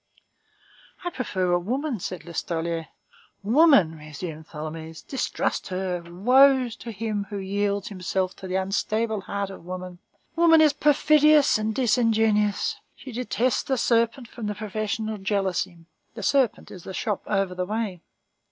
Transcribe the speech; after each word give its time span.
"I 1.03 1.11
prefer 1.11 1.51
a 1.51 1.59
woman," 1.59 1.99
said 1.99 2.25
Listolier. 2.25 2.87
"Woman," 3.43 3.93
resumed 3.95 4.47
Tholomyès; 4.47 5.05
"distrust 5.07 5.67
her. 5.67 6.01
Woe 6.01 6.69
to 6.69 6.91
him 6.91 7.27
who 7.29 7.37
yields 7.37 7.89
himself 7.89 8.35
to 8.37 8.47
the 8.47 8.55
unstable 8.55 9.21
heart 9.21 9.51
of 9.51 9.63
woman! 9.63 9.99
Woman 10.35 10.59
is 10.59 10.73
perfidious 10.73 11.59
and 11.59 11.75
disingenuous. 11.75 12.77
She 12.95 13.11
detests 13.11 13.61
the 13.61 13.77
serpent 13.77 14.27
from 14.27 14.47
professional 14.55 15.19
jealousy. 15.19 15.85
The 16.15 16.23
serpent 16.23 16.71
is 16.71 16.83
the 16.83 16.95
shop 16.95 17.21
over 17.27 17.53
the 17.53 17.67
way." 17.67 18.01